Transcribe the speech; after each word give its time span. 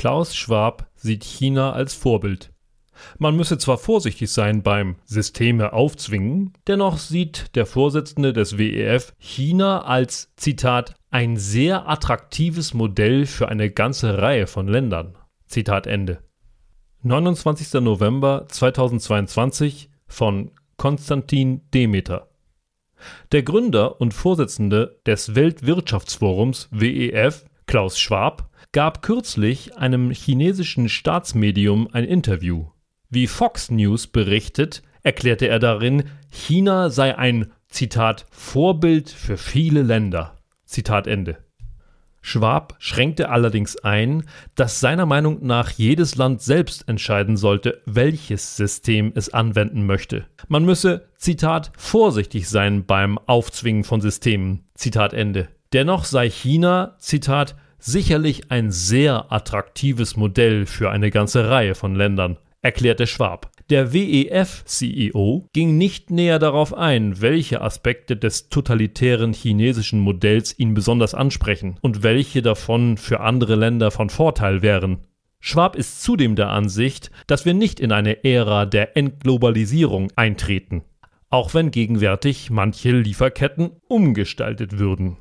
Klaus 0.00 0.34
Schwab 0.34 0.88
sieht 0.94 1.24
China 1.24 1.74
als 1.74 1.92
Vorbild. 1.92 2.54
Man 3.18 3.36
müsse 3.36 3.58
zwar 3.58 3.76
vorsichtig 3.76 4.30
sein 4.30 4.62
beim 4.62 4.96
Systeme 5.04 5.74
aufzwingen, 5.74 6.54
dennoch 6.66 6.96
sieht 6.96 7.54
der 7.54 7.66
Vorsitzende 7.66 8.32
des 8.32 8.56
WEF 8.56 9.12
China 9.18 9.82
als 9.82 10.32
Zitat 10.36 10.94
ein 11.10 11.36
sehr 11.36 11.86
attraktives 11.86 12.72
Modell 12.72 13.26
für 13.26 13.50
eine 13.50 13.70
ganze 13.70 14.16
Reihe 14.16 14.46
von 14.46 14.68
Ländern. 14.68 15.18
Zitat 15.44 15.86
Ende. 15.86 16.24
29. 17.02 17.82
November 17.82 18.46
2022 18.48 19.90
von 20.06 20.52
Konstantin 20.78 21.60
Demeter. 21.74 22.30
Der 23.32 23.42
Gründer 23.42 24.00
und 24.00 24.14
Vorsitzende 24.14 24.98
des 25.04 25.34
Weltwirtschaftsforums 25.34 26.68
WEF, 26.70 27.44
Klaus 27.70 28.00
Schwab, 28.00 28.50
gab 28.72 29.00
kürzlich 29.00 29.76
einem 29.78 30.10
chinesischen 30.10 30.88
Staatsmedium 30.88 31.88
ein 31.92 32.02
Interview. 32.02 32.66
Wie 33.10 33.28
Fox 33.28 33.70
News 33.70 34.08
berichtet, 34.08 34.82
erklärte 35.04 35.46
er 35.46 35.60
darin, 35.60 36.02
China 36.32 36.90
sei 36.90 37.16
ein 37.16 37.52
Zitat 37.68 38.26
Vorbild 38.32 39.08
für 39.08 39.36
viele 39.36 39.82
Länder. 39.82 40.34
Zitat 40.64 41.06
Ende. 41.06 41.44
Schwab 42.20 42.74
schränkte 42.80 43.28
allerdings 43.28 43.76
ein, 43.76 44.24
dass 44.56 44.80
seiner 44.80 45.06
Meinung 45.06 45.46
nach 45.46 45.70
jedes 45.70 46.16
Land 46.16 46.42
selbst 46.42 46.88
entscheiden 46.88 47.36
sollte, 47.36 47.82
welches 47.86 48.56
System 48.56 49.12
es 49.14 49.32
anwenden 49.32 49.86
möchte. 49.86 50.26
Man 50.48 50.64
müsse, 50.64 51.06
Zitat, 51.18 51.70
vorsichtig 51.78 52.48
sein 52.48 52.84
beim 52.84 53.16
Aufzwingen 53.16 53.84
von 53.84 54.00
Systemen. 54.00 54.64
Zitat 54.74 55.12
Ende. 55.12 55.50
Dennoch 55.72 56.04
sei 56.04 56.28
China, 56.28 56.96
Zitat, 56.98 57.54
sicherlich 57.80 58.50
ein 58.50 58.70
sehr 58.70 59.32
attraktives 59.32 60.16
Modell 60.16 60.66
für 60.66 60.90
eine 60.90 61.10
ganze 61.10 61.48
Reihe 61.48 61.74
von 61.74 61.94
Ländern, 61.94 62.38
erklärte 62.62 63.06
Schwab. 63.06 63.50
Der 63.70 63.92
WEF-CEO 63.92 65.46
ging 65.52 65.78
nicht 65.78 66.10
näher 66.10 66.38
darauf 66.38 66.74
ein, 66.74 67.20
welche 67.20 67.60
Aspekte 67.60 68.16
des 68.16 68.48
totalitären 68.48 69.32
chinesischen 69.32 70.00
Modells 70.00 70.58
ihn 70.58 70.74
besonders 70.74 71.14
ansprechen 71.14 71.78
und 71.80 72.02
welche 72.02 72.42
davon 72.42 72.96
für 72.96 73.20
andere 73.20 73.54
Länder 73.54 73.90
von 73.90 74.10
Vorteil 74.10 74.62
wären. 74.62 75.06
Schwab 75.38 75.76
ist 75.76 76.02
zudem 76.02 76.36
der 76.36 76.50
Ansicht, 76.50 77.10
dass 77.26 77.46
wir 77.46 77.54
nicht 77.54 77.80
in 77.80 77.92
eine 77.92 78.24
Ära 78.24 78.66
der 78.66 78.96
Entglobalisierung 78.96 80.12
eintreten, 80.16 80.82
auch 81.30 81.54
wenn 81.54 81.70
gegenwärtig 81.70 82.50
manche 82.50 82.90
Lieferketten 82.90 83.70
umgestaltet 83.88 84.78
würden. 84.78 85.16